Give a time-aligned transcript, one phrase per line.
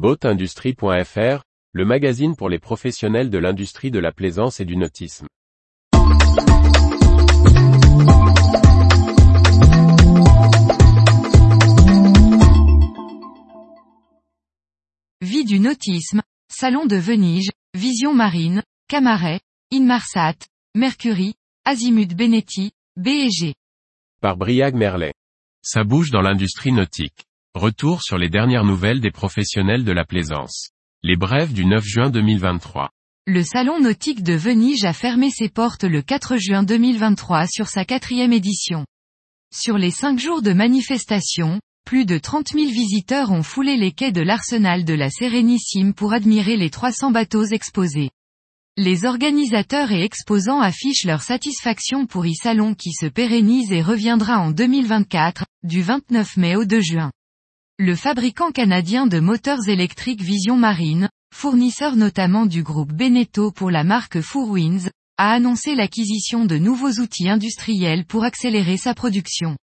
[0.00, 1.42] Boatindustrie.fr,
[1.72, 5.26] le magazine pour les professionnels de l'industrie de la plaisance et du nautisme.
[15.20, 19.40] Vie du nautisme, Salon de Venise, Vision Marine, Camaret,
[19.70, 20.36] Inmarsat,
[20.74, 21.34] Mercury,
[21.66, 23.52] Azimut Benetti, B&G.
[24.22, 25.12] Par Briag Merlet.
[25.60, 27.26] Ça bouge dans l'industrie nautique.
[27.56, 30.70] Retour sur les dernières nouvelles des professionnels de la plaisance.
[31.02, 32.90] Les brèves du 9 juin 2023.
[33.26, 37.84] Le Salon nautique de Venise a fermé ses portes le 4 juin 2023 sur sa
[37.84, 38.86] quatrième édition.
[39.52, 44.12] Sur les cinq jours de manifestation, plus de 30 000 visiteurs ont foulé les quais
[44.12, 48.10] de l'arsenal de la Sérénissime pour admirer les 300 bateaux exposés.
[48.76, 54.52] Les organisateurs et exposants affichent leur satisfaction pour e-salon qui se pérennise et reviendra en
[54.52, 57.10] 2024, du 29 mai au 2 juin.
[57.82, 63.84] Le fabricant canadien de moteurs électriques Vision Marine, fournisseur notamment du groupe Beneteau pour la
[63.84, 69.56] marque Fourwinds, a annoncé l'acquisition de nouveaux outils industriels pour accélérer sa production.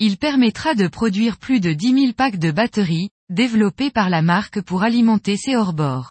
[0.00, 4.60] Il permettra de produire plus de 10 000 packs de batteries, développés par la marque
[4.60, 6.10] pour alimenter ses hors-bords.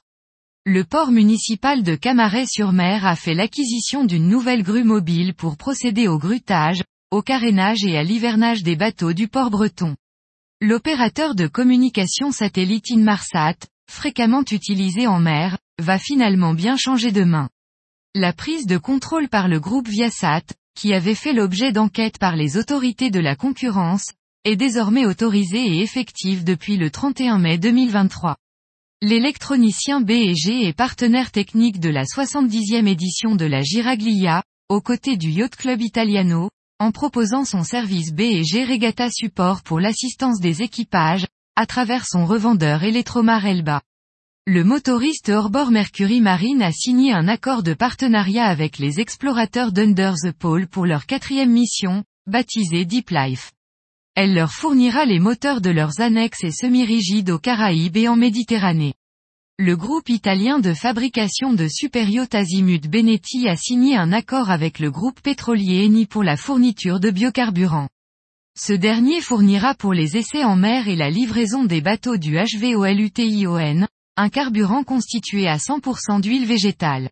[0.65, 6.17] Le port municipal de Camaret-sur-Mer a fait l'acquisition d'une nouvelle grue mobile pour procéder au
[6.17, 9.95] grutage, au carénage et à l'hivernage des bateaux du port breton.
[10.61, 13.57] L'opérateur de communication satellite Inmarsat,
[13.91, 17.49] fréquemment utilisé en mer, va finalement bien changer de main.
[18.13, 22.55] La prise de contrôle par le groupe Viasat, qui avait fait l'objet d'enquêtes par les
[22.55, 24.13] autorités de la concurrence,
[24.45, 28.37] est désormais autorisée et effective depuis le 31 mai 2023.
[29.01, 35.31] L'électronicien B&G est partenaire technique de la 70e édition de la Giraglia, aux côtés du
[35.31, 41.65] Yacht Club Italiano, en proposant son service B&G Regatta Support pour l'assistance des équipages, à
[41.65, 43.81] travers son revendeur Electromar Elba.
[44.45, 50.11] Le motoriste hors-bord Mercury Marine a signé un accord de partenariat avec les explorateurs d'Under
[50.21, 53.53] the Pole pour leur quatrième mission, baptisée Deep Life.
[54.13, 58.95] Elle leur fournira les moteurs de leurs annexes et semi-rigides aux Caraïbes et en Méditerranée.
[59.57, 64.91] Le groupe italien de fabrication de superyachts Azimut Benetti a signé un accord avec le
[64.91, 67.87] groupe pétrolier Eni pour la fourniture de biocarburants.
[68.59, 73.87] Ce dernier fournira pour les essais en mer et la livraison des bateaux du HVOLUTION,
[74.17, 77.09] un carburant constitué à 100% d'huile végétale.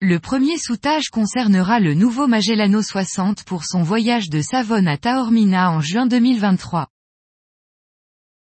[0.00, 5.72] Le premier soutage concernera le nouveau Magellano 60 pour son voyage de Savone à Taormina
[5.72, 6.86] en juin 2023.